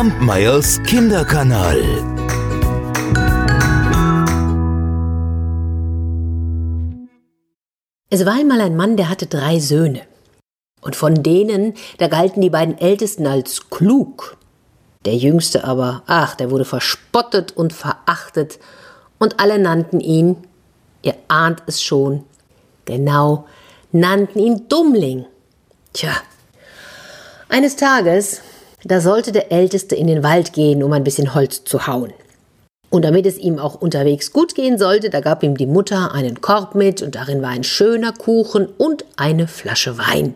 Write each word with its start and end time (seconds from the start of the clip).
Kampmeyers 0.00 0.82
Kinderkanal. 0.84 1.78
Es 8.08 8.24
war 8.24 8.32
einmal 8.32 8.62
ein 8.62 8.76
Mann, 8.76 8.96
der 8.96 9.10
hatte 9.10 9.26
drei 9.26 9.58
Söhne. 9.58 10.00
Und 10.80 10.96
von 10.96 11.22
denen, 11.22 11.74
da 11.98 12.08
galten 12.08 12.40
die 12.40 12.48
beiden 12.48 12.78
Ältesten 12.78 13.26
als 13.26 13.68
klug. 13.68 14.38
Der 15.04 15.16
Jüngste 15.16 15.64
aber, 15.64 16.02
ach, 16.06 16.34
der 16.34 16.50
wurde 16.50 16.64
verspottet 16.64 17.54
und 17.54 17.74
verachtet, 17.74 18.58
und 19.18 19.38
alle 19.38 19.58
nannten 19.58 20.00
ihn, 20.00 20.36
ihr 21.02 21.16
ahnt 21.28 21.62
es 21.66 21.82
schon, 21.82 22.24
genau, 22.86 23.46
nannten 23.92 24.38
ihn 24.38 24.66
Dummling. 24.66 25.26
Tja, 25.92 26.12
eines 27.50 27.76
Tages, 27.76 28.40
da 28.84 29.00
sollte 29.00 29.32
der 29.32 29.52
Älteste 29.52 29.94
in 29.94 30.06
den 30.06 30.22
Wald 30.22 30.52
gehen, 30.52 30.82
um 30.82 30.92
ein 30.92 31.04
bisschen 31.04 31.34
Holz 31.34 31.64
zu 31.64 31.86
hauen. 31.86 32.12
Und 32.90 33.04
damit 33.04 33.24
es 33.24 33.38
ihm 33.38 33.58
auch 33.58 33.80
unterwegs 33.80 34.32
gut 34.32 34.54
gehen 34.54 34.76
sollte, 34.76 35.10
da 35.10 35.20
gab 35.20 35.42
ihm 35.42 35.56
die 35.56 35.66
Mutter 35.66 36.12
einen 36.12 36.40
Korb 36.40 36.74
mit 36.74 37.02
und 37.02 37.14
darin 37.14 37.40
war 37.40 37.50
ein 37.50 37.62
schöner 37.62 38.12
Kuchen 38.12 38.66
und 38.78 39.04
eine 39.16 39.46
Flasche 39.46 39.96
Wein. 39.96 40.34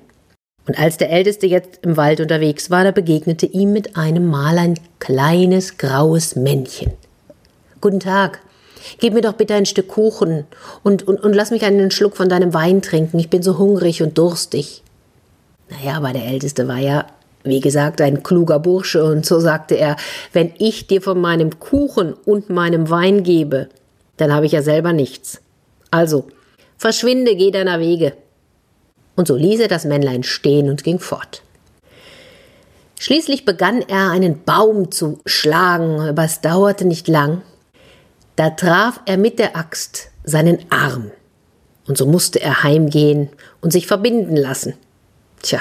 Und 0.67 0.79
als 0.79 0.97
der 0.97 1.11
Älteste 1.11 1.47
jetzt 1.47 1.81
im 1.83 1.97
Wald 1.97 2.21
unterwegs 2.21 2.71
war, 2.71 2.85
da 2.85 2.91
begegnete 2.91 3.47
ihm 3.47 3.73
mit 3.73 3.97
einem 3.97 4.27
Mal 4.27 4.57
ein 4.59 4.79
kleines 4.99 5.79
graues 5.79 6.37
Männchen. 6.37 6.93
Guten 7.81 8.01
Tag, 8.01 8.41
gib 8.99 9.13
mir 9.13 9.21
doch 9.21 9.35
bitte 9.35 9.55
ein 9.55 9.67
Stück 9.67 9.89
Kuchen 9.89 10.47
und, 10.83 11.07
und, 11.07 11.23
und 11.23 11.35
lass 11.35 11.51
mich 11.51 11.65
einen 11.65 11.91
Schluck 11.91 12.17
von 12.17 12.29
deinem 12.29 12.55
Wein 12.55 12.81
trinken, 12.81 13.19
ich 13.19 13.29
bin 13.29 13.43
so 13.43 13.59
hungrig 13.59 14.03
und 14.03 14.17
durstig. 14.17 14.83
Naja, 15.69 15.97
aber 15.97 16.13
der 16.13 16.25
Älteste 16.25 16.69
war 16.69 16.79
ja 16.79 17.05
wie 17.45 17.61
gesagt, 17.61 18.01
ein 18.01 18.23
kluger 18.23 18.59
Bursche, 18.59 19.05
und 19.05 19.25
so 19.25 19.39
sagte 19.39 19.77
er, 19.77 19.97
wenn 20.33 20.53
ich 20.59 20.87
dir 20.87 21.01
von 21.03 21.21
meinem 21.21 21.61
Kuchen 21.61 22.15
und 22.15 22.51
meinem 22.51 22.91
Wein 22.91 23.23
gebe, 23.23 23.69
dann 24.17 24.33
habe 24.33 24.47
ich 24.47 24.53
ja 24.53 24.63
selber 24.63 24.93
nichts. 24.93 25.41
Also, 25.91 26.27
verschwinde, 26.77 27.37
geh 27.37 27.51
deiner 27.51 27.81
Wege. 27.81 28.15
Und 29.17 29.29
so 29.29 29.37
ließ 29.37 29.61
er 29.61 29.69
das 29.69 29.85
Männlein 29.85 30.23
stehen 30.23 30.69
und 30.69 30.83
ging 30.83 30.99
fort. 30.99 31.43
Schließlich 32.99 33.45
begann 33.45 33.83
er 33.83 34.11
einen 34.11 34.45
Baum 34.45 34.91
zu 34.91 35.21
schlagen, 35.27 36.01
aber 36.01 36.25
es 36.25 36.41
dauerte 36.41 36.87
nicht 36.87 37.07
lang. 37.07 37.43
Da 38.37 38.51
traf 38.51 39.01
er 39.05 39.19
mit 39.19 39.39
der 39.39 39.57
Axt 39.57 40.11
seinen 40.25 40.59
Arm. 40.71 41.11
Und 41.87 41.99
so 41.99 42.07
musste 42.07 42.41
er 42.41 42.63
heimgehen 42.63 43.29
und 43.61 43.73
sich 43.73 43.87
verbinden 43.87 44.37
lassen. 44.37 44.75
Tja, 45.43 45.61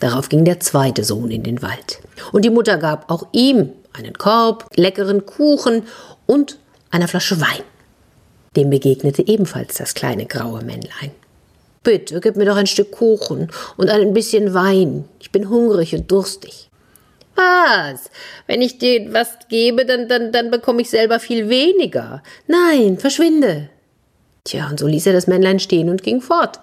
Darauf 0.00 0.28
ging 0.28 0.44
der 0.44 0.60
zweite 0.60 1.04
Sohn 1.04 1.30
in 1.30 1.42
den 1.42 1.62
Wald. 1.62 2.00
Und 2.32 2.44
die 2.44 2.50
Mutter 2.50 2.78
gab 2.78 3.10
auch 3.10 3.26
ihm 3.32 3.72
einen 3.92 4.14
Korb, 4.14 4.66
leckeren 4.76 5.26
Kuchen 5.26 5.82
und 6.26 6.58
eine 6.90 7.08
Flasche 7.08 7.40
Wein. 7.40 7.62
Dem 8.56 8.70
begegnete 8.70 9.26
ebenfalls 9.26 9.74
das 9.74 9.94
kleine 9.94 10.26
graue 10.26 10.62
Männlein. 10.62 11.10
Bitte, 11.82 12.20
gib 12.20 12.36
mir 12.36 12.44
doch 12.44 12.56
ein 12.56 12.66
Stück 12.66 12.92
Kuchen 12.92 13.50
und 13.76 13.88
ein 13.88 14.12
bisschen 14.12 14.54
Wein. 14.54 15.04
Ich 15.20 15.30
bin 15.30 15.48
hungrig 15.48 15.94
und 15.94 16.10
durstig. 16.10 16.68
Was? 17.34 18.10
Wenn 18.46 18.62
ich 18.62 18.78
dir 18.78 19.12
was 19.12 19.28
gebe, 19.48 19.86
dann, 19.86 20.08
dann, 20.08 20.32
dann 20.32 20.50
bekomme 20.50 20.82
ich 20.82 20.90
selber 20.90 21.20
viel 21.20 21.48
weniger. 21.48 22.22
Nein, 22.46 22.98
verschwinde. 22.98 23.68
Tja, 24.44 24.68
und 24.68 24.80
so 24.80 24.86
ließ 24.86 25.06
er 25.06 25.12
das 25.12 25.28
Männlein 25.28 25.60
stehen 25.60 25.88
und 25.88 26.02
ging 26.02 26.20
fort. 26.20 26.58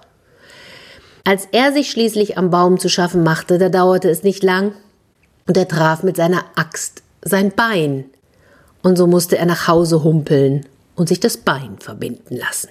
Als 1.27 1.47
er 1.51 1.73
sich 1.73 1.89
schließlich 1.89 2.37
am 2.37 2.51
Baum 2.51 2.79
zu 2.79 2.87
schaffen 2.87 3.23
machte, 3.23 3.57
da 3.57 3.69
dauerte 3.69 4.09
es 4.09 4.21
nicht 4.21 4.43
lang, 4.43 4.73
und 5.47 5.57
er 5.57 5.67
traf 5.67 6.03
mit 6.03 6.15
seiner 6.15 6.43
Axt 6.55 7.01
sein 7.23 7.51
Bein, 7.51 8.05
und 8.83 8.95
so 8.95 9.07
musste 9.07 9.35
er 9.39 9.47
nach 9.47 9.67
Hause 9.67 10.03
humpeln 10.03 10.67
und 10.95 11.09
sich 11.09 11.19
das 11.19 11.37
Bein 11.37 11.77
verbinden 11.79 12.37
lassen. 12.37 12.69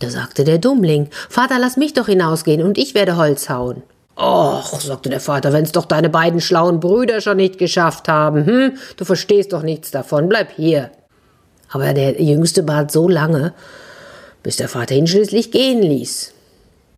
Da 0.00 0.10
sagte 0.10 0.44
der 0.44 0.58
Dummling, 0.58 1.08
Vater, 1.30 1.58
lass 1.58 1.78
mich 1.78 1.94
doch 1.94 2.06
hinausgehen, 2.06 2.62
und 2.62 2.76
ich 2.76 2.94
werde 2.94 3.16
Holz 3.16 3.48
hauen. 3.48 3.82
Och, 4.18 4.78
sagte 4.82 5.08
der 5.08 5.20
Vater, 5.20 5.54
wenn's 5.54 5.72
doch 5.72 5.86
deine 5.86 6.10
beiden 6.10 6.42
schlauen 6.42 6.78
Brüder 6.78 7.22
schon 7.22 7.38
nicht 7.38 7.56
geschafft 7.56 8.06
haben, 8.06 8.44
hm, 8.44 8.72
du 8.98 9.06
verstehst 9.06 9.54
doch 9.54 9.62
nichts 9.62 9.90
davon, 9.90 10.28
bleib 10.28 10.52
hier. 10.52 10.90
Aber 11.70 11.94
der 11.94 12.20
Jüngste 12.20 12.62
bat 12.62 12.92
so 12.92 13.08
lange, 13.08 13.54
bis 14.42 14.56
der 14.56 14.68
Vater 14.68 14.94
ihn 14.94 15.06
schließlich 15.06 15.50
gehen 15.50 15.80
ließ. 15.80 16.34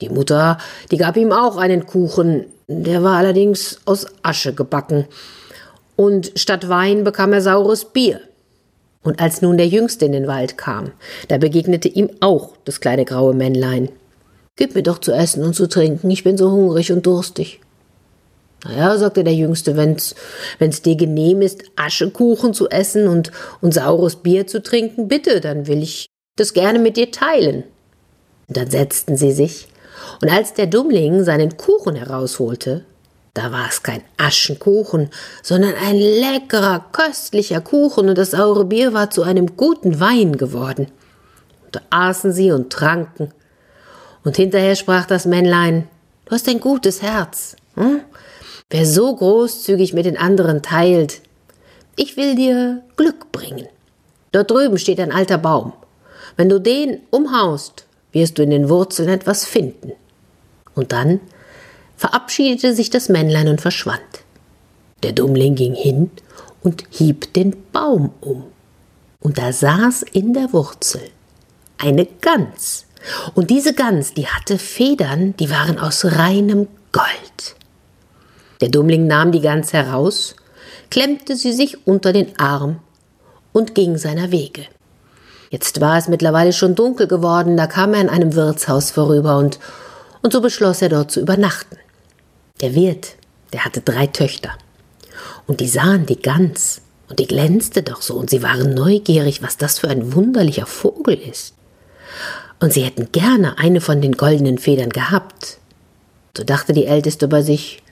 Die 0.00 0.08
Mutter, 0.08 0.58
die 0.90 0.96
gab 0.96 1.16
ihm 1.16 1.32
auch 1.32 1.56
einen 1.56 1.86
Kuchen, 1.86 2.46
der 2.68 3.02
war 3.02 3.16
allerdings 3.16 3.80
aus 3.84 4.06
Asche 4.22 4.54
gebacken. 4.54 5.06
Und 5.96 6.32
statt 6.36 6.68
Wein 6.68 7.02
bekam 7.02 7.32
er 7.32 7.40
saures 7.40 7.86
Bier. 7.86 8.20
Und 9.02 9.20
als 9.20 9.42
nun 9.42 9.56
der 9.56 9.66
Jüngste 9.66 10.04
in 10.04 10.12
den 10.12 10.26
Wald 10.26 10.58
kam, 10.58 10.92
da 11.28 11.38
begegnete 11.38 11.88
ihm 11.88 12.10
auch 12.20 12.50
das 12.64 12.80
kleine 12.80 13.04
graue 13.04 13.34
Männlein. 13.34 13.88
Gib 14.56 14.74
mir 14.74 14.82
doch 14.82 14.98
zu 14.98 15.12
essen 15.12 15.44
und 15.44 15.54
zu 15.54 15.68
trinken, 15.68 16.10
ich 16.10 16.24
bin 16.24 16.36
so 16.36 16.50
hungrig 16.50 16.92
und 16.92 17.06
durstig. 17.06 17.60
Na 18.64 18.76
ja, 18.76 18.98
sagte 18.98 19.22
der 19.22 19.34
Jüngste, 19.34 19.76
wenn's, 19.76 20.14
wenn's 20.58 20.82
dir 20.82 20.96
genehm 20.96 21.42
ist, 21.42 21.62
Aschekuchen 21.76 22.54
zu 22.54 22.68
essen 22.68 23.06
und, 23.06 23.30
und 23.60 23.72
saures 23.72 24.16
Bier 24.16 24.46
zu 24.46 24.62
trinken, 24.62 25.06
bitte, 25.08 25.40
dann 25.40 25.68
will 25.68 25.82
ich 25.82 26.06
das 26.36 26.52
gerne 26.52 26.78
mit 26.78 26.96
dir 26.96 27.10
teilen. 27.10 27.64
Und 28.48 28.56
dann 28.56 28.70
setzten 28.70 29.16
sie 29.16 29.32
sich, 29.32 29.68
und 30.20 30.30
als 30.30 30.54
der 30.54 30.66
Dummling 30.66 31.24
seinen 31.24 31.56
Kuchen 31.56 31.96
herausholte, 31.96 32.84
da 33.34 33.52
war 33.52 33.68
es 33.68 33.82
kein 33.82 34.02
Aschenkuchen, 34.16 35.10
sondern 35.42 35.74
ein 35.74 35.96
leckerer, 35.96 36.84
köstlicher 36.92 37.60
Kuchen, 37.60 38.08
und 38.08 38.18
das 38.18 38.32
saure 38.32 38.64
Bier 38.64 38.94
war 38.94 39.10
zu 39.10 39.22
einem 39.22 39.56
guten 39.56 40.00
Wein 40.00 40.36
geworden. 40.36 40.88
Und 41.64 41.76
da 41.76 41.80
aßen 41.90 42.32
sie 42.32 42.50
und 42.50 42.72
tranken. 42.72 43.32
Und 44.24 44.36
hinterher 44.36 44.74
sprach 44.74 45.06
das 45.06 45.24
Männlein, 45.24 45.88
du 46.24 46.32
hast 46.32 46.48
ein 46.48 46.60
gutes 46.60 47.02
Herz. 47.02 47.54
Hm? 47.76 48.00
Wer 48.70 48.84
so 48.84 49.14
großzügig 49.14 49.94
mit 49.94 50.04
den 50.04 50.18
anderen 50.18 50.62
teilt, 50.62 51.20
ich 51.96 52.16
will 52.16 52.34
dir 52.34 52.82
Glück 52.96 53.32
bringen. 53.32 53.68
Dort 54.32 54.50
drüben 54.50 54.78
steht 54.78 55.00
ein 55.00 55.12
alter 55.12 55.38
Baum. 55.38 55.72
Wenn 56.36 56.48
du 56.48 56.60
den 56.60 57.00
umhaust, 57.10 57.86
wirst 58.12 58.38
du 58.38 58.42
in 58.42 58.50
den 58.50 58.68
Wurzeln 58.68 59.08
etwas 59.08 59.44
finden. 59.44 59.92
Und 60.74 60.92
dann 60.92 61.20
verabschiedete 61.96 62.74
sich 62.74 62.90
das 62.90 63.08
Männlein 63.08 63.48
und 63.48 63.60
verschwand. 63.60 64.00
Der 65.02 65.12
Dummling 65.12 65.54
ging 65.54 65.74
hin 65.74 66.10
und 66.62 66.84
hieb 66.90 67.32
den 67.34 67.54
Baum 67.72 68.12
um. 68.20 68.44
Und 69.20 69.38
da 69.38 69.52
saß 69.52 70.02
in 70.12 70.32
der 70.32 70.52
Wurzel 70.52 71.02
eine 71.78 72.06
Gans. 72.06 72.86
Und 73.34 73.50
diese 73.50 73.74
Gans, 73.74 74.14
die 74.14 74.26
hatte 74.26 74.58
Federn, 74.58 75.34
die 75.36 75.50
waren 75.50 75.78
aus 75.78 76.04
reinem 76.04 76.68
Gold. 76.92 77.56
Der 78.60 78.68
Dummling 78.68 79.06
nahm 79.06 79.30
die 79.32 79.40
Gans 79.40 79.72
heraus, 79.72 80.34
klemmte 80.90 81.36
sie 81.36 81.52
sich 81.52 81.86
unter 81.86 82.12
den 82.12 82.38
Arm 82.38 82.80
und 83.52 83.74
ging 83.74 83.96
seiner 83.98 84.30
Wege. 84.30 84.66
Jetzt 85.50 85.80
war 85.80 85.96
es 85.96 86.08
mittlerweile 86.08 86.52
schon 86.52 86.74
dunkel 86.74 87.06
geworden, 87.06 87.56
da 87.56 87.66
kam 87.66 87.94
er 87.94 88.00
an 88.00 88.10
einem 88.10 88.34
Wirtshaus 88.34 88.90
vorüber 88.90 89.38
und, 89.38 89.58
und 90.22 90.32
so 90.32 90.40
beschloss 90.40 90.82
er 90.82 90.90
dort 90.90 91.10
zu 91.10 91.20
übernachten. 91.20 91.76
Der 92.60 92.74
Wirt, 92.74 93.14
der 93.52 93.64
hatte 93.64 93.80
drei 93.80 94.06
Töchter. 94.06 94.50
Und 95.46 95.60
die 95.60 95.68
sahen 95.68 96.06
die 96.06 96.20
Gans, 96.20 96.82
und 97.08 97.18
die 97.18 97.26
glänzte 97.26 97.82
doch 97.82 98.02
so, 98.02 98.14
und 98.14 98.28
sie 98.28 98.42
waren 98.42 98.74
neugierig, 98.74 99.42
was 99.42 99.56
das 99.56 99.78
für 99.78 99.88
ein 99.88 100.14
wunderlicher 100.14 100.66
Vogel 100.66 101.14
ist. 101.14 101.54
Und 102.60 102.72
sie 102.72 102.82
hätten 102.82 103.12
gerne 103.12 103.58
eine 103.58 103.80
von 103.80 104.02
den 104.02 104.12
goldenen 104.12 104.58
Federn 104.58 104.90
gehabt. 104.90 105.58
So 106.36 106.44
dachte 106.44 106.74
die 106.74 106.86
Älteste 106.86 107.26
bei 107.28 107.40
sich, 107.40 107.82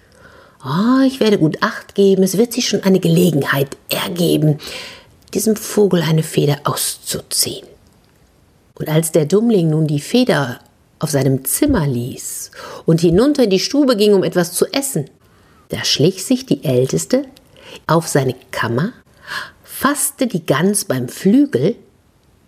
oh, 0.64 1.02
ich 1.06 1.20
werde 1.20 1.38
gut 1.38 1.62
Acht 1.62 1.94
geben, 1.94 2.22
es 2.22 2.36
wird 2.36 2.52
sich 2.52 2.68
schon 2.68 2.82
eine 2.82 3.00
Gelegenheit 3.00 3.76
ergeben, 3.88 4.58
diesem 5.34 5.56
Vogel 5.56 6.02
eine 6.02 6.22
Feder 6.22 6.60
auszuziehen. 6.64 7.66
Und 8.74 8.88
als 8.88 9.12
der 9.12 9.24
Dummling 9.24 9.70
nun 9.70 9.86
die 9.86 10.00
Feder 10.00 10.60
auf 10.98 11.10
seinem 11.10 11.44
Zimmer 11.44 11.86
ließ 11.86 12.50
und 12.84 13.00
hinunter 13.00 13.44
in 13.44 13.50
die 13.50 13.58
Stube 13.58 13.96
ging, 13.96 14.14
um 14.14 14.22
etwas 14.22 14.52
zu 14.52 14.66
essen, 14.72 15.10
da 15.68 15.84
schlich 15.84 16.24
sich 16.24 16.46
die 16.46 16.64
Älteste 16.64 17.24
auf 17.86 18.08
seine 18.08 18.34
Kammer, 18.50 18.92
fasste 19.64 20.26
die 20.26 20.46
Gans 20.46 20.84
beim 20.84 21.08
Flügel, 21.08 21.76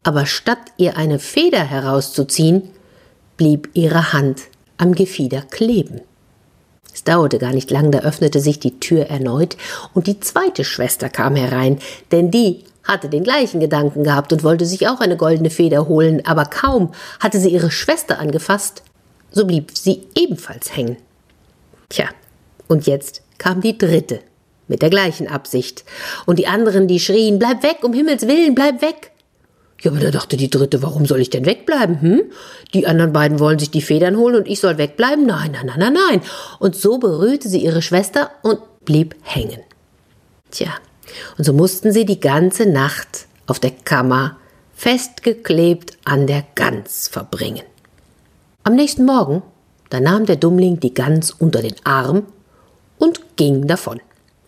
aber 0.02 0.26
statt 0.26 0.58
ihr 0.76 0.96
eine 0.96 1.18
Feder 1.18 1.64
herauszuziehen, 1.64 2.70
blieb 3.36 3.70
ihre 3.74 4.12
Hand 4.12 4.42
am 4.78 4.94
Gefieder 4.94 5.42
kleben. 5.42 6.00
Es 6.98 7.04
dauerte 7.04 7.38
gar 7.38 7.52
nicht 7.52 7.70
lang, 7.70 7.92
da 7.92 8.00
öffnete 8.00 8.40
sich 8.40 8.58
die 8.58 8.80
Tür 8.80 9.06
erneut 9.06 9.56
und 9.94 10.08
die 10.08 10.18
zweite 10.18 10.64
Schwester 10.64 11.08
kam 11.08 11.36
herein, 11.36 11.78
denn 12.10 12.32
die 12.32 12.64
hatte 12.82 13.08
den 13.08 13.22
gleichen 13.22 13.60
Gedanken 13.60 14.02
gehabt 14.02 14.32
und 14.32 14.42
wollte 14.42 14.66
sich 14.66 14.88
auch 14.88 14.98
eine 14.98 15.16
goldene 15.16 15.50
Feder 15.50 15.86
holen, 15.86 16.26
aber 16.26 16.44
kaum 16.46 16.92
hatte 17.20 17.38
sie 17.38 17.50
ihre 17.50 17.70
Schwester 17.70 18.18
angefasst, 18.18 18.82
so 19.30 19.46
blieb 19.46 19.78
sie 19.78 20.08
ebenfalls 20.16 20.76
hängen. 20.76 20.96
Tja, 21.88 22.08
und 22.66 22.88
jetzt 22.88 23.22
kam 23.38 23.60
die 23.60 23.78
dritte. 23.78 24.18
mit 24.66 24.82
der 24.82 24.90
gleichen 24.90 25.28
Absicht. 25.28 25.84
Und 26.26 26.38
die 26.38 26.48
anderen, 26.48 26.88
die 26.88 27.00
schrien, 27.00 27.38
bleib 27.38 27.62
weg, 27.62 27.78
um 27.82 27.94
Himmels 27.94 28.26
willen, 28.26 28.54
bleib 28.54 28.82
weg. 28.82 29.12
Ja, 29.80 29.92
aber 29.92 30.00
da 30.00 30.10
dachte 30.10 30.36
die 30.36 30.50
dritte, 30.50 30.82
warum 30.82 31.06
soll 31.06 31.20
ich 31.20 31.30
denn 31.30 31.46
wegbleiben? 31.46 32.00
Hm? 32.00 32.22
Die 32.74 32.86
anderen 32.86 33.12
beiden 33.12 33.38
wollen 33.38 33.60
sich 33.60 33.70
die 33.70 33.82
Federn 33.82 34.16
holen 34.16 34.34
und 34.34 34.48
ich 34.48 34.58
soll 34.58 34.76
wegbleiben? 34.76 35.24
Nein, 35.24 35.52
nein, 35.52 35.66
nein, 35.66 35.78
nein, 35.78 35.92
nein. 35.92 36.22
Und 36.58 36.74
so 36.74 36.98
berührte 36.98 37.48
sie 37.48 37.62
ihre 37.62 37.80
Schwester 37.80 38.30
und 38.42 38.58
blieb 38.84 39.14
hängen. 39.22 39.60
Tja, 40.50 40.72
und 41.36 41.44
so 41.44 41.52
mussten 41.52 41.92
sie 41.92 42.04
die 42.04 42.18
ganze 42.18 42.66
Nacht 42.66 43.26
auf 43.46 43.60
der 43.60 43.70
Kammer 43.70 44.36
festgeklebt 44.74 45.96
an 46.04 46.26
der 46.26 46.44
Gans 46.54 47.08
verbringen. 47.08 47.62
Am 48.64 48.74
nächsten 48.74 49.04
Morgen, 49.04 49.42
da 49.90 50.00
nahm 50.00 50.26
der 50.26 50.36
Dummling 50.36 50.80
die 50.80 50.94
Gans 50.94 51.30
unter 51.30 51.62
den 51.62 51.74
Arm 51.84 52.26
und 52.98 53.36
ging 53.36 53.66
davon. 53.66 54.00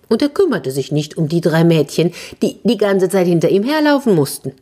Und 0.08 0.22
er 0.22 0.28
kümmerte 0.28 0.72
sich 0.72 0.90
nicht 0.90 1.16
um 1.16 1.28
die 1.28 1.40
drei 1.40 1.62
Mädchen, 1.62 2.12
die 2.42 2.58
die 2.64 2.76
ganze 2.76 3.08
Zeit 3.08 3.28
hinter 3.28 3.48
ihm 3.48 3.62
herlaufen 3.62 4.14
mussten. 4.14 4.52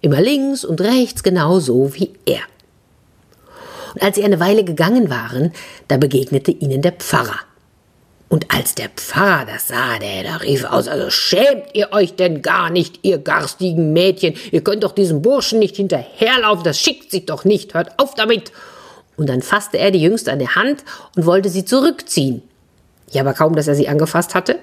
Immer 0.00 0.20
links 0.20 0.64
und 0.64 0.80
rechts 0.80 1.22
genauso 1.22 1.94
wie 1.94 2.12
er. 2.26 2.42
Und 3.94 4.02
als 4.02 4.16
sie 4.16 4.24
eine 4.24 4.40
Weile 4.40 4.62
gegangen 4.62 5.08
waren, 5.08 5.52
da 5.88 5.96
begegnete 5.96 6.50
ihnen 6.50 6.82
der 6.82 6.92
Pfarrer. 6.92 7.40
Und 8.28 8.52
als 8.52 8.74
der 8.74 8.88
Pfarrer 8.88 9.46
das 9.46 9.68
sah, 9.68 9.98
der 9.98 10.24
da 10.24 10.36
rief 10.36 10.64
aus, 10.64 10.88
also 10.88 11.10
schämt 11.10 11.74
ihr 11.74 11.92
euch 11.92 12.14
denn 12.16 12.42
gar 12.42 12.70
nicht, 12.70 13.00
ihr 13.02 13.18
garstigen 13.18 13.92
Mädchen, 13.92 14.34
ihr 14.50 14.62
könnt 14.62 14.82
doch 14.82 14.92
diesem 14.92 15.22
Burschen 15.22 15.60
nicht 15.60 15.76
hinterherlaufen, 15.76 16.64
das 16.64 16.80
schickt 16.80 17.10
sich 17.10 17.24
doch 17.26 17.44
nicht, 17.44 17.74
hört 17.74 17.98
auf 17.98 18.14
damit. 18.14 18.52
Und 19.16 19.28
dann 19.28 19.42
fasste 19.42 19.78
er 19.78 19.92
die 19.92 20.02
Jüngste 20.02 20.32
an 20.32 20.40
der 20.40 20.56
Hand 20.56 20.84
und 21.16 21.24
wollte 21.24 21.48
sie 21.48 21.64
zurückziehen. 21.64 22.42
Ja, 23.12 23.22
aber 23.22 23.32
kaum, 23.32 23.54
dass 23.54 23.68
er 23.68 23.76
sie 23.76 23.88
angefasst 23.88 24.34
hatte, 24.34 24.58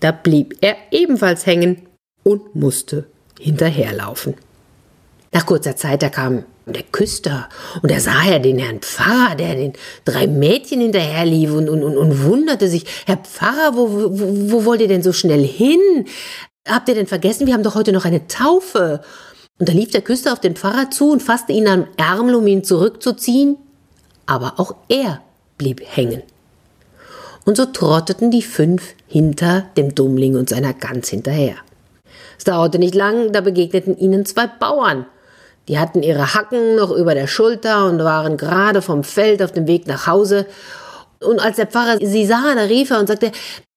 da 0.00 0.12
blieb 0.12 0.58
er 0.60 0.76
ebenfalls 0.90 1.46
hängen 1.46 1.86
und 2.24 2.54
musste 2.54 3.06
hinterherlaufen. 3.38 4.34
Nach 5.32 5.44
kurzer 5.44 5.76
Zeit, 5.76 6.02
da 6.02 6.08
kam 6.08 6.44
der 6.66 6.82
Küster 6.82 7.48
und 7.82 7.90
er 7.90 8.00
sah 8.00 8.24
ja 8.24 8.38
den 8.38 8.58
Herrn 8.58 8.80
Pfarrer, 8.80 9.34
der 9.34 9.54
den 9.54 9.72
drei 10.04 10.26
Mädchen 10.26 10.80
hinterherlief 10.80 11.52
und, 11.52 11.68
und, 11.68 11.82
und, 11.82 11.96
und 11.96 12.24
wunderte 12.24 12.68
sich, 12.68 12.84
Herr 13.06 13.16
Pfarrer, 13.18 13.76
wo, 13.76 13.88
wo, 13.90 14.52
wo 14.52 14.64
wollt 14.64 14.80
ihr 14.80 14.88
denn 14.88 15.02
so 15.02 15.12
schnell 15.12 15.44
hin? 15.44 15.80
Habt 16.66 16.88
ihr 16.88 16.94
denn 16.94 17.06
vergessen, 17.06 17.46
wir 17.46 17.54
haben 17.54 17.62
doch 17.62 17.74
heute 17.74 17.92
noch 17.92 18.04
eine 18.04 18.26
Taufe? 18.26 19.00
Und 19.58 19.68
da 19.68 19.72
lief 19.72 19.90
der 19.90 20.02
Küster 20.02 20.32
auf 20.32 20.40
den 20.40 20.56
Pfarrer 20.56 20.90
zu 20.90 21.10
und 21.10 21.22
fasste 21.22 21.52
ihn 21.52 21.66
am 21.66 21.86
Ärmel, 21.96 22.34
um 22.34 22.46
ihn 22.46 22.64
zurückzuziehen. 22.64 23.56
Aber 24.26 24.60
auch 24.60 24.74
er 24.88 25.20
blieb 25.56 25.82
hängen. 25.84 26.22
Und 27.44 27.56
so 27.56 27.64
trotteten 27.64 28.30
die 28.30 28.42
fünf 28.42 28.94
hinter 29.06 29.66
dem 29.76 29.94
Dummling 29.94 30.36
und 30.36 30.50
seiner 30.50 30.74
Gans 30.74 31.08
hinterher. 31.08 31.56
Es 32.36 32.44
dauerte 32.44 32.78
nicht 32.78 32.94
lang, 32.94 33.32
da 33.32 33.40
begegneten 33.40 33.96
ihnen 33.96 34.26
zwei 34.26 34.46
Bauern. 34.46 35.06
Die 35.68 35.78
hatten 35.78 36.02
ihre 36.02 36.34
Hacken 36.34 36.76
noch 36.76 36.90
über 36.90 37.14
der 37.14 37.26
Schulter 37.26 37.86
und 37.86 37.98
waren 37.98 38.36
gerade 38.36 38.80
vom 38.82 39.04
Feld 39.04 39.42
auf 39.42 39.52
dem 39.52 39.66
Weg 39.66 39.86
nach 39.86 40.06
Hause. 40.06 40.46
Und 41.20 41.40
als 41.40 41.56
der 41.56 41.66
Pfarrer 41.66 41.98
sie 42.00 42.26
sah, 42.26 42.54
da 42.54 42.62
rief 42.62 42.90
er 42.90 43.00
und 43.00 43.06
sagte, 43.06 43.32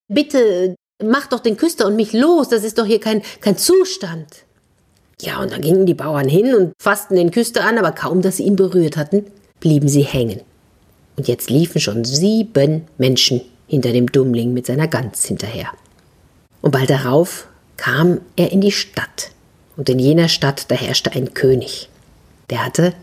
bitte, 0.07 0.75
mach 1.03 1.27
doch 1.27 1.39
den 1.39 1.57
Küster 1.57 1.85
und 1.87 1.97
mich 1.97 2.13
los, 2.13 2.47
das 2.49 2.63
ist 2.63 2.77
doch 2.77 2.85
hier 2.85 2.99
kein, 2.99 3.21
kein 3.41 3.57
Zustand. 3.57 4.45
Ja, 5.21 5.39
und 5.41 5.51
dann 5.51 5.61
gingen 5.61 5.85
die 5.85 5.93
Bauern 5.93 6.27
hin 6.27 6.55
und 6.55 6.73
fassten 6.81 7.15
den 7.15 7.31
Küster 7.31 7.63
an, 7.63 7.77
aber 7.77 7.91
kaum, 7.91 8.21
dass 8.21 8.37
sie 8.37 8.43
ihn 8.43 8.55
berührt 8.55 8.97
hatten, 8.97 9.25
blieben 9.59 9.87
sie 9.87 10.03
hängen. 10.03 10.41
Und 11.17 11.27
jetzt 11.27 11.49
liefen 11.49 11.81
schon 11.81 12.05
sieben 12.05 12.87
Menschen 12.97 13.41
hinter 13.67 13.91
dem 13.91 14.11
Dummling 14.11 14.53
mit 14.53 14.65
seiner 14.65 14.87
Gans 14.87 15.25
hinterher. 15.25 15.67
Und 16.61 16.71
bald 16.71 16.89
darauf 16.89 17.47
kam 17.77 18.21
er 18.35 18.51
in 18.51 18.61
die 18.61 18.71
Stadt. 18.71 19.31
Und 19.77 19.89
in 19.89 19.99
jener 19.99 20.29
Stadt, 20.29 20.69
da 20.69 20.75
herrschte 20.75 21.11
ein 21.11 21.33
König. 21.33 21.89
Der 22.49 22.65
hatte 22.65 22.93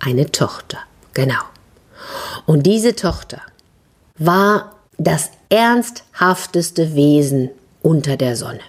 eine 0.00 0.30
Tochter. 0.30 0.78
Genau. 1.14 1.42
Und 2.46 2.66
diese 2.66 2.94
Tochter 2.94 3.40
war 4.18 4.76
das 4.98 5.30
ernsthafteste 5.48 6.94
Wesen 6.94 7.50
unter 7.82 8.16
der 8.16 8.36
Sonne. 8.36 8.60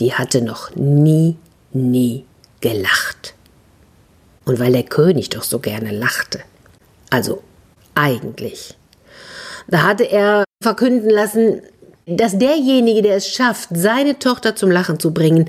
Die 0.00 0.14
hatte 0.14 0.40
noch 0.42 0.74
nie, 0.74 1.36
nie 1.72 2.24
gelacht. 2.60 3.34
Und 4.44 4.58
weil 4.58 4.72
der 4.72 4.84
König 4.84 5.30
doch 5.30 5.42
so 5.42 5.58
gerne 5.58 5.90
lachte, 5.92 6.40
also 7.10 7.42
eigentlich, 7.94 8.76
da 9.66 9.82
hatte 9.82 10.04
er 10.04 10.44
verkünden 10.62 11.10
lassen, 11.10 11.62
dass 12.06 12.38
derjenige, 12.38 13.02
der 13.02 13.16
es 13.16 13.28
schafft, 13.28 13.68
seine 13.74 14.18
Tochter 14.18 14.56
zum 14.56 14.70
Lachen 14.70 14.98
zu 14.98 15.12
bringen, 15.12 15.48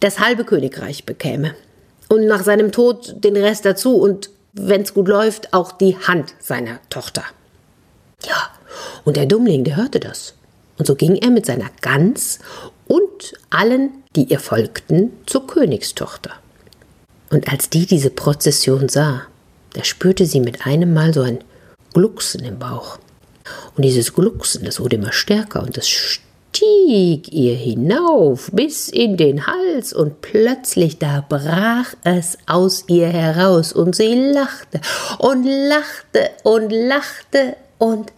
das 0.00 0.18
halbe 0.18 0.44
Königreich 0.44 1.04
bekäme. 1.04 1.54
Und 2.08 2.26
nach 2.26 2.42
seinem 2.42 2.72
Tod 2.72 3.22
den 3.22 3.36
Rest 3.36 3.64
dazu 3.64 3.96
und, 3.96 4.30
wenn's 4.52 4.94
gut 4.94 5.08
läuft, 5.08 5.54
auch 5.54 5.72
die 5.72 5.96
Hand 5.96 6.34
seiner 6.40 6.80
Tochter. 6.90 7.22
Ja, 8.26 8.50
und 9.04 9.16
der 9.16 9.26
Dummling, 9.26 9.64
der 9.64 9.76
hörte 9.76 10.00
das. 10.00 10.34
Und 10.78 10.86
so 10.86 10.94
ging 10.94 11.16
er 11.16 11.30
mit 11.30 11.46
seiner 11.46 11.70
Gans 11.80 12.38
und 12.86 13.34
allen, 13.50 13.90
die 14.16 14.24
ihr 14.24 14.40
folgten, 14.40 15.12
zur 15.26 15.46
Königstochter. 15.46 16.32
Und 17.30 17.48
als 17.48 17.70
die 17.70 17.86
diese 17.86 18.10
Prozession 18.10 18.88
sah, 18.88 19.22
da 19.74 19.84
spürte 19.84 20.26
sie 20.26 20.40
mit 20.40 20.66
einem 20.66 20.92
Mal 20.92 21.14
so 21.14 21.22
ein 21.22 21.44
Glucksen 21.94 22.44
im 22.44 22.58
Bauch. 22.58 22.98
Und 23.76 23.84
dieses 23.84 24.14
Glucksen, 24.14 24.64
das 24.64 24.80
wurde 24.80 24.96
immer 24.96 25.12
stärker 25.12 25.62
und 25.62 25.76
das 25.76 25.88
stieg 26.60 27.32
ihr 27.32 27.54
hinauf 27.54 28.50
bis 28.52 28.88
in 28.88 29.16
den 29.16 29.46
Hals 29.46 29.94
und 29.94 30.20
plötzlich 30.20 30.98
da 30.98 31.24
brach 31.26 31.94
es 32.04 32.36
aus 32.46 32.84
ihr 32.88 33.08
heraus 33.08 33.72
und 33.72 33.96
sie 33.96 34.14
lachte 34.14 34.80
und 35.18 35.44
lachte 35.44 36.30
und 36.42 36.70
lachte 36.70 37.56
und 37.78 38.12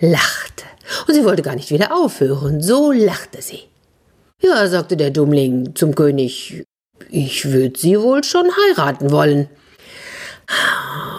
lachte. 0.00 0.64
Und 1.08 1.14
sie 1.14 1.24
wollte 1.24 1.42
gar 1.42 1.54
nicht 1.54 1.70
wieder 1.70 1.96
aufhören, 1.96 2.62
so 2.62 2.92
lachte 2.92 3.40
sie. 3.40 3.60
Ja, 4.42 4.66
sagte 4.68 4.96
der 4.98 5.10
Dummling 5.10 5.74
zum 5.74 5.94
König, 5.94 6.64
ich 7.10 7.50
würde 7.50 7.78
sie 7.78 7.98
wohl 7.98 8.22
schon 8.24 8.46
heiraten 8.76 9.10
wollen. 9.10 9.48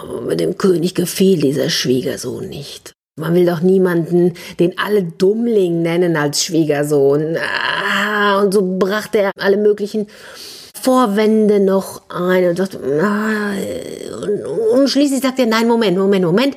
Aber 0.08 0.36
dem 0.36 0.56
König 0.56 0.94
gefiel 0.94 1.40
dieser 1.40 1.70
Schwiegersohn 1.70 2.48
nicht. 2.48 2.92
Man 3.18 3.34
will 3.34 3.46
doch 3.46 3.60
niemanden, 3.60 4.34
den 4.58 4.78
alle 4.78 5.02
Dummling 5.02 5.82
nennen, 5.82 6.16
als 6.16 6.44
Schwiegersohn. 6.44 7.36
Ah, 7.36 8.40
und 8.40 8.54
so 8.54 8.78
brachte 8.78 9.18
er 9.18 9.32
alle 9.38 9.56
möglichen 9.56 10.06
Vorwände 10.80 11.60
noch 11.60 12.02
ein 12.08 12.48
und 12.48 12.58
dachte, 12.58 12.78
ah, 13.02 13.52
und, 14.22 14.78
und 14.80 14.88
schließlich 14.88 15.20
sagte 15.20 15.42
er, 15.42 15.48
nein, 15.48 15.66
Moment, 15.66 15.98
Moment, 15.98 16.24
Moment. 16.24 16.56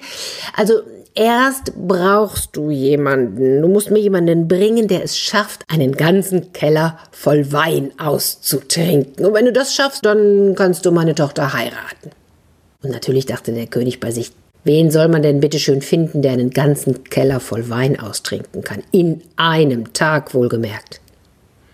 Also 0.56 0.82
erst 1.16 1.74
brauchst 1.76 2.56
du 2.56 2.70
jemanden. 2.70 3.62
Du 3.62 3.68
musst 3.68 3.92
mir 3.92 4.00
jemanden 4.00 4.48
bringen, 4.48 4.88
der 4.88 5.04
es 5.04 5.18
schafft, 5.18 5.64
einen 5.68 5.94
ganzen 5.94 6.54
Keller 6.54 6.98
voll 7.12 7.52
Wein 7.52 7.92
auszutrinken. 7.98 9.26
Und 9.26 9.34
wenn 9.34 9.46
du 9.46 9.54
das 9.54 9.74
schaffst, 9.74 10.06
dann 10.06 10.56
kannst 10.56 10.86
du 10.86 10.92
meine 10.92 11.16
Tochter 11.16 11.54
heiraten. 11.54 12.12
Und 12.84 12.92
natürlich 12.92 13.26
dachte 13.26 13.52
der 13.52 13.68
König 13.68 14.00
bei 14.00 14.12
sich, 14.12 14.32
Wen 14.64 14.92
soll 14.92 15.08
man 15.08 15.24
denn 15.24 15.40
bitte 15.40 15.58
schön 15.58 15.82
finden, 15.82 16.22
der 16.22 16.34
einen 16.34 16.52
ganzen 16.52 17.04
Keller 17.06 17.40
voll 17.40 17.70
Wein 17.70 18.00
austrinken 18.00 18.62
kann? 18.64 18.84
In 18.92 19.22
einem 19.36 19.94
Tag 19.94 20.34
wohlgemerkt. 20.34 21.02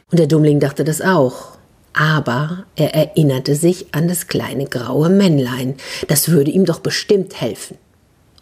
Und 0.09 0.19
der 0.19 0.27
Dummling 0.27 0.59
dachte 0.59 0.83
das 0.85 1.01
auch. 1.01 1.57
Aber 1.93 2.65
er 2.75 2.93
erinnerte 2.93 3.55
sich 3.55 3.87
an 3.93 4.07
das 4.07 4.27
kleine 4.27 4.65
graue 4.65 5.09
Männlein. 5.09 5.75
Das 6.07 6.29
würde 6.29 6.51
ihm 6.51 6.65
doch 6.65 6.79
bestimmt 6.79 7.41
helfen. 7.41 7.77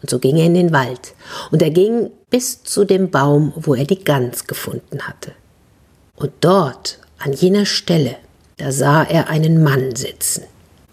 Und 0.02 0.10
so 0.10 0.18
ging 0.18 0.36
er 0.36 0.46
in 0.46 0.54
den 0.54 0.72
Wald. 0.72 1.14
Und 1.50 1.62
er 1.62 1.70
ging 1.70 2.10
bis 2.30 2.62
zu 2.62 2.84
dem 2.84 3.10
Baum, 3.10 3.52
wo 3.56 3.74
er 3.74 3.84
die 3.84 4.04
Gans 4.04 4.46
gefunden 4.46 5.08
hatte. 5.08 5.32
Und 6.14 6.32
dort, 6.40 6.98
an 7.18 7.32
jener 7.32 7.66
Stelle, 7.66 8.16
da 8.58 8.70
sah 8.70 9.02
er 9.02 9.28
einen 9.28 9.62
Mann 9.62 9.96
sitzen. 9.96 10.44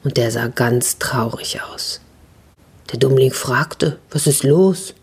Und 0.04 0.18
der 0.18 0.32
sah 0.32 0.48
ganz 0.48 0.98
traurig 0.98 1.62
aus. 1.62 2.00
Der 2.94 3.00
Dummling 3.00 3.32
fragte, 3.32 3.98
was 4.12 4.28
ist 4.28 4.44
los? 4.44 4.94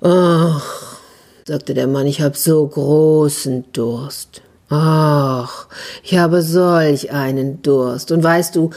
Ach, 0.00 0.98
sagte 1.46 1.72
der 1.72 1.86
Mann, 1.86 2.08
ich 2.08 2.20
habe 2.20 2.36
so 2.36 2.66
großen 2.66 3.66
Durst. 3.72 4.42
Ach, 4.68 5.68
ich 6.02 6.18
habe 6.18 6.42
solch 6.42 7.12
einen 7.12 7.62
Durst. 7.62 8.10
Und 8.10 8.24
weißt 8.24 8.56
du, 8.56 8.70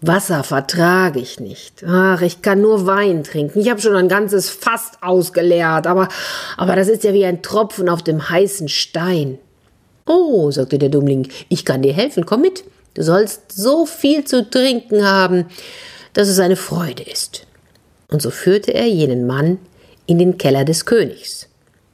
Wasser 0.00 0.44
vertrage 0.44 1.18
ich 1.18 1.40
nicht. 1.40 1.82
Ach, 1.84 2.22
ich 2.22 2.40
kann 2.40 2.60
nur 2.60 2.86
Wein 2.86 3.24
trinken. 3.24 3.58
Ich 3.58 3.68
habe 3.68 3.80
schon 3.80 3.96
ein 3.96 4.08
ganzes 4.08 4.48
Fass 4.48 4.92
ausgeleert, 5.00 5.88
aber, 5.88 6.08
aber 6.56 6.76
das 6.76 6.86
ist 6.86 7.02
ja 7.02 7.12
wie 7.14 7.24
ein 7.24 7.42
Tropfen 7.42 7.88
auf 7.88 8.02
dem 8.02 8.30
heißen 8.30 8.68
Stein. 8.68 9.40
Oh, 10.06 10.52
sagte 10.52 10.78
der 10.78 10.88
Dummling, 10.88 11.26
ich 11.48 11.64
kann 11.64 11.82
dir 11.82 11.94
helfen, 11.94 12.26
komm 12.26 12.42
mit. 12.42 12.62
Du 12.94 13.02
sollst 13.02 13.50
so 13.50 13.86
viel 13.86 14.24
zu 14.24 14.48
trinken 14.48 15.04
haben 15.04 15.46
dass 16.14 16.28
es 16.28 16.38
eine 16.38 16.56
Freude 16.56 17.02
ist. 17.02 17.46
Und 18.08 18.22
so 18.22 18.30
führte 18.30 18.72
er 18.72 18.86
jenen 18.86 19.26
Mann 19.26 19.58
in 20.06 20.18
den 20.18 20.38
Keller 20.38 20.64
des 20.64 20.86
Königs. 20.86 21.48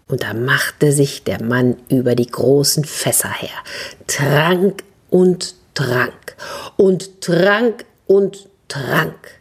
Und 0.06 0.22
da 0.22 0.34
machte 0.34 0.92
sich 0.92 1.24
der 1.24 1.42
Mann 1.42 1.76
über 1.88 2.14
die 2.14 2.26
großen 2.26 2.84
Fässer 2.84 3.32
her, 3.32 3.50
trank 4.06 4.82
und 5.08 5.54
trank 5.74 6.36
und 6.76 7.20
trank 7.20 7.84
und 8.06 8.48
trank. 8.68 9.40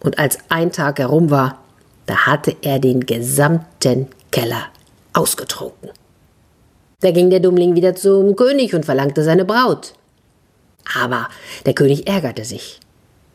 Und 0.00 0.18
als 0.18 0.38
ein 0.48 0.72
Tag 0.72 0.98
herum 0.98 1.30
war, 1.30 1.62
da 2.06 2.26
hatte 2.26 2.56
er 2.62 2.78
den 2.78 3.06
gesamten 3.06 4.08
Keller 4.30 4.66
ausgetrunken. 5.12 5.90
Da 7.00 7.10
ging 7.10 7.30
der 7.30 7.40
Dummling 7.40 7.74
wieder 7.74 7.94
zum 7.96 8.36
König 8.36 8.74
und 8.74 8.84
verlangte 8.84 9.24
seine 9.24 9.44
Braut. 9.44 9.94
Aber 10.96 11.28
der 11.66 11.74
König 11.74 12.06
ärgerte 12.06 12.44
sich. 12.44 12.80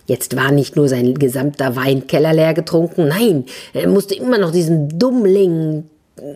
Jetzt 0.08 0.38
war 0.38 0.52
nicht 0.52 0.78
nur 0.78 0.88
sein 0.88 1.14
gesamter 1.16 1.76
Weinkeller 1.76 2.34
leer 2.34 2.54
getrunken, 2.54 3.10
nein, 3.10 3.46
er 3.74 3.88
musste 3.90 4.16
immer 4.16 4.38
noch 4.38 4.52
diesem 4.52 4.98
Dummling 4.98 5.90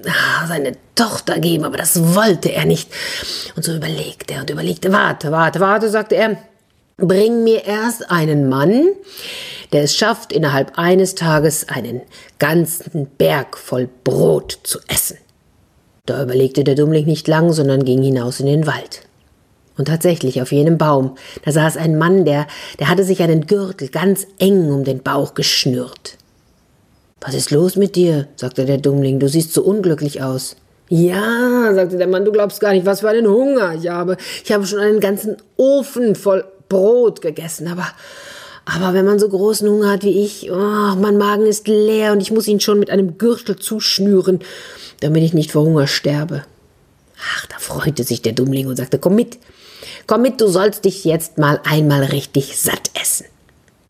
ah, 0.06 0.46
seine 0.46 0.74
Tochter 0.94 1.40
geben, 1.40 1.64
aber 1.64 1.78
das 1.78 2.14
wollte 2.16 2.52
er 2.52 2.66
nicht. 2.66 2.92
Und 3.56 3.64
so 3.64 3.74
überlegte 3.74 4.34
er 4.34 4.42
und 4.42 4.50
überlegte, 4.50 4.92
warte, 4.92 5.32
warte, 5.32 5.62
warte, 5.62 5.90
sagte 5.90 6.16
er, 6.16 6.38
bring 6.98 7.46
mir 7.46 7.66
erst 7.66 8.12
einen 8.12 8.50
Mann, 8.50 8.90
der 9.72 9.84
es 9.84 9.96
schafft, 9.96 10.34
innerhalb 10.34 10.78
eines 10.78 11.16
Tages 11.16 11.70
einen 11.70 12.02
ganzen 12.40 13.08
Berg 13.18 13.58
voll 13.58 13.90
Brot 14.04 14.60
zu 14.64 14.80
essen. 14.88 15.18
Da 16.06 16.22
überlegte 16.22 16.66
der 16.66 16.76
Dummling 16.76 17.06
nicht 17.06 17.30
lang, 17.30 17.54
sondern 17.54 17.86
ging 17.86 18.04
hinaus 18.04 18.42
in 18.42 18.48
den 18.48 18.68
Wald. 18.68 19.04
Und 19.82 19.88
tatsächlich, 19.88 20.44
auf 20.44 20.52
jenem 20.52 20.78
Baum, 20.78 21.16
da 21.44 21.52
saß 21.52 21.76
ein 21.76 21.98
Mann, 21.98 22.24
der, 22.24 22.46
der 22.78 22.88
hatte 22.88 23.04
sich 23.04 23.24
einen 23.24 23.48
Gürtel 23.48 23.88
ganz 23.88 24.28
eng 24.38 24.72
um 24.72 24.84
den 24.84 25.02
Bauch 25.02 25.34
geschnürt. 25.34 26.20
Was 27.20 27.34
ist 27.34 27.50
los 27.50 27.78
mit 27.78 27.96
dir? 27.96 28.28
sagte 28.36 28.66
der 28.66 28.78
Dummling, 28.78 29.20
du 29.20 29.28
siehst 29.28 29.54
so 29.54 29.64
unglücklich 29.64 30.22
aus. 30.22 30.56
Ja, 30.90 31.74
sagte 31.74 31.98
der 31.98 32.06
Mann, 32.06 32.26
du 32.26 32.32
glaubst 32.32 32.60
gar 32.60 32.74
nicht, 32.74 32.86
was 32.86 33.00
für 33.00 33.10
einen 33.10 33.26
Hunger 33.26 33.74
ich 33.74 33.90
habe. 33.90 34.18
Ich 34.46 34.52
habe 34.52 34.68
schon 34.68 34.78
einen 34.78 35.00
ganzen 35.00 35.38
Ofen 35.58 36.14
voll 36.14 36.46
Brot 36.70 37.24
gegessen, 37.24 37.68
aber, 37.68 37.88
aber 38.66 38.94
wenn 38.94 39.06
man 39.08 39.18
so 39.18 39.30
großen 39.30 39.68
Hunger 39.68 39.90
hat 39.90 40.04
wie 40.04 40.24
ich, 40.24 40.52
oh, 40.52 40.96
mein 40.96 41.18
Magen 41.18 41.48
ist 41.48 41.68
leer 41.68 42.12
und 42.12 42.22
ich 42.22 42.30
muss 42.30 42.48
ihn 42.48 42.60
schon 42.60 42.78
mit 42.78 42.92
einem 42.92 43.18
Gürtel 43.18 43.56
zuschnüren, 43.56 44.42
damit 45.00 45.24
ich 45.24 45.34
nicht 45.34 45.52
vor 45.52 45.64
Hunger 45.64 45.88
sterbe. 45.88 46.44
Ach, 47.36 47.48
da 47.48 47.58
freute 47.58 48.04
sich 48.04 48.22
der 48.22 48.34
Dummling 48.34 48.68
und 48.68 48.76
sagte, 48.76 49.00
komm 49.00 49.16
mit, 49.16 49.40
komm 50.08 50.22
mit, 50.22 50.42
du 50.42 50.48
sollst 50.48 50.86
dich 50.86 51.06
jetzt 51.06 51.38
mal 51.38 51.60
einmal 51.64 52.04
richtig 52.04 52.60
satt 52.60 52.92
essen. 53.00 53.26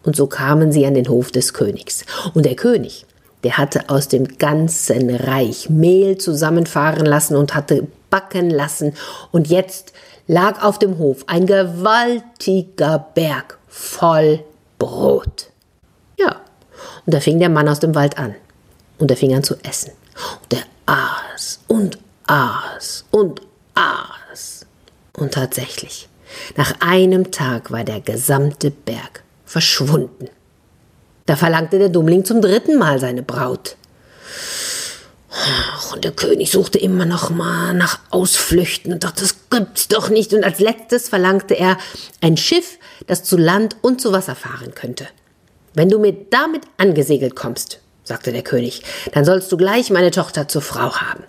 Und 0.04 0.16
so 0.16 0.28
kamen 0.28 0.72
sie 0.72 0.86
an 0.86 0.96
den 0.96 1.10
Hof 1.10 1.32
des 1.32 1.54
Königs. 1.54 2.06
Und 2.34 2.46
der 2.46 2.56
König, 2.56 3.06
der 3.44 3.58
hatte 3.58 3.90
aus 3.90 4.08
dem 4.08 4.38
ganzen 4.38 5.14
Reich 5.16 5.70
Mehl 5.70 6.18
zusammenfahren 6.18 7.06
lassen 7.06 7.36
und 7.36 7.56
hatte 7.56 7.88
backen 8.10 8.50
lassen. 8.50 8.94
Und 9.32 9.48
jetzt 9.48 9.94
lag 10.28 10.64
auf 10.64 10.80
dem 10.80 10.98
Hof 10.98 11.24
ein 11.28 11.46
gewaltiger 11.46 13.08
Berg 13.14 13.58
voll 13.68 14.44
Brot. 14.80 15.52
Ja, 16.18 16.42
und 17.06 17.14
da 17.14 17.20
fing 17.20 17.40
der 17.40 17.50
Mann 17.50 17.70
aus 17.70 17.80
dem 17.80 17.96
Wald 17.96 18.18
an. 18.18 18.36
Und 19.00 19.10
er 19.12 19.18
fing 19.18 19.34
an 19.34 19.44
zu 19.44 19.56
essen. 19.64 19.92
Und 20.44 20.54
er 20.54 20.64
aß 20.86 21.60
und 21.68 21.98
aß 22.28 23.06
und 23.12 23.42
aß. 23.42 23.51
Und 25.22 25.36
tatsächlich, 25.36 26.10
nach 26.58 26.74
einem 26.80 27.30
Tag 27.30 27.70
war 27.70 27.84
der 27.84 28.02
gesamte 28.02 28.72
Berg 28.72 29.22
verschwunden. 29.46 30.30
Da 31.28 31.36
verlangte 31.36 31.78
der 31.78 31.90
Dummling 31.90 32.26
zum 32.26 32.42
dritten 32.42 32.80
Mal 32.80 33.00
seine 33.00 33.22
Braut. 33.22 33.76
Und 35.94 36.04
der 36.06 36.12
König 36.14 36.50
suchte 36.50 36.80
immer 36.80 37.06
noch 37.06 37.30
mal 37.30 37.76
nach 37.76 38.00
Ausflüchten 38.10 38.92
und 38.94 39.04
dachte, 39.04 39.22
das 39.22 39.36
gibt's 39.52 39.90
doch 39.90 40.10
nicht. 40.10 40.34
Und 40.34 40.44
als 40.44 40.58
letztes 40.58 41.10
verlangte 41.10 41.54
er 41.54 41.78
ein 42.22 42.36
Schiff, 42.36 42.80
das 43.06 43.24
zu 43.24 43.38
Land 43.38 43.76
und 43.84 44.02
zu 44.02 44.14
Wasser 44.14 44.34
fahren 44.34 44.74
könnte. 44.74 45.08
Wenn 45.76 45.90
du 45.90 46.00
mir 46.00 46.16
damit 46.32 46.64
angesegelt 46.78 47.36
kommst, 47.36 47.80
sagte 48.04 48.32
der 48.32 48.42
König, 48.42 48.82
dann 49.12 49.24
sollst 49.24 49.52
du 49.52 49.58
gleich 49.58 49.92
meine 49.92 50.10
Tochter 50.10 50.48
zur 50.48 50.64
Frau 50.64 50.96
haben. 50.96 51.24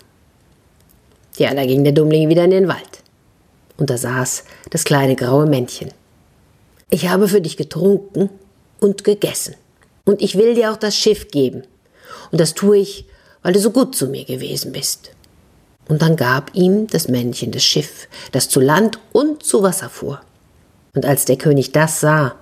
Ja, 1.37 1.53
da 1.53 1.63
ging 1.63 1.83
der 1.83 1.93
Dummling 1.93 2.27
wieder 2.29 2.45
in 2.45 2.49
den 2.49 2.67
Wald. 2.67 3.02
Und 3.77 3.89
da 3.89 3.97
saß 3.97 4.43
das 4.69 4.83
kleine 4.83 5.15
graue 5.15 5.45
Männchen. 5.45 5.91
Ich 6.89 7.09
habe 7.09 7.27
für 7.27 7.41
dich 7.41 7.57
getrunken 7.57 8.29
und 8.79 9.03
gegessen. 9.03 9.55
Und 10.05 10.21
ich 10.21 10.37
will 10.37 10.53
dir 10.53 10.71
auch 10.71 10.77
das 10.77 10.95
Schiff 10.95 11.29
geben. 11.29 11.63
Und 12.31 12.39
das 12.39 12.53
tue 12.53 12.77
ich, 12.77 13.05
weil 13.41 13.53
du 13.53 13.59
so 13.59 13.71
gut 13.71 13.95
zu 13.95 14.07
mir 14.07 14.25
gewesen 14.25 14.71
bist. 14.71 15.11
Und 15.87 16.01
dann 16.01 16.15
gab 16.15 16.53
ihm 16.55 16.87
das 16.87 17.07
Männchen 17.07 17.51
das 17.51 17.63
Schiff, 17.63 18.07
das 18.31 18.49
zu 18.49 18.59
Land 18.59 18.99
und 19.11 19.43
zu 19.43 19.63
Wasser 19.63 19.89
fuhr. 19.89 20.21
Und 20.95 21.05
als 21.05 21.25
der 21.25 21.37
König 21.37 21.71
das 21.71 21.99
sah, 21.99 22.35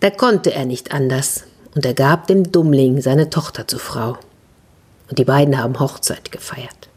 da 0.00 0.10
konnte 0.10 0.52
er 0.52 0.64
nicht 0.64 0.92
anders, 0.92 1.44
und 1.74 1.84
er 1.84 1.94
gab 1.94 2.26
dem 2.26 2.50
Dummling 2.50 3.00
seine 3.00 3.30
Tochter 3.30 3.68
zur 3.68 3.78
Frau. 3.78 4.16
Und 5.08 5.18
die 5.18 5.24
beiden 5.24 5.58
haben 5.58 5.78
Hochzeit 5.78 6.32
gefeiert. 6.32 6.87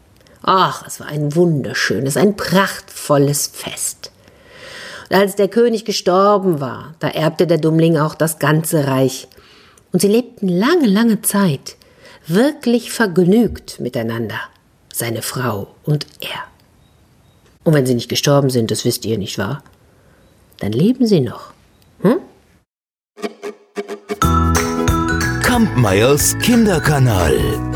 Ach, 0.42 0.84
es 0.86 0.98
war 0.98 1.06
ein 1.06 1.34
wunderschönes, 1.34 2.16
ein 2.16 2.36
prachtvolles 2.36 3.46
Fest. 3.46 4.10
Und 5.08 5.16
als 5.16 5.36
der 5.36 5.48
König 5.48 5.84
gestorben 5.84 6.60
war, 6.60 6.94
da 6.98 7.08
erbte 7.08 7.46
der 7.46 7.58
Dummling 7.58 7.96
auch 7.96 8.14
das 8.14 8.38
ganze 8.38 8.86
Reich. 8.86 9.28
Und 9.92 10.00
sie 10.00 10.08
lebten 10.08 10.48
lange, 10.48 10.86
lange 10.86 11.22
Zeit 11.22 11.76
wirklich 12.26 12.92
vergnügt 12.92 13.78
miteinander, 13.80 14.40
seine 14.92 15.22
Frau 15.22 15.74
und 15.84 16.06
er. 16.20 16.44
Und 17.64 17.74
wenn 17.74 17.86
sie 17.86 17.94
nicht 17.94 18.08
gestorben 18.08 18.50
sind, 18.50 18.70
das 18.70 18.84
wisst 18.84 19.04
ihr 19.04 19.18
nicht 19.18 19.38
wahr, 19.38 19.62
dann 20.58 20.72
leben 20.72 21.06
sie 21.06 21.20
noch. 21.20 21.52
Hm? 22.00 22.18
Kampmeyers 25.42 26.36
Kinderkanal. 26.38 27.71